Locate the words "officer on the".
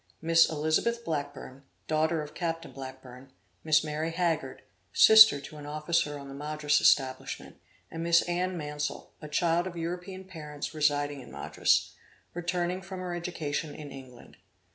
5.67-6.33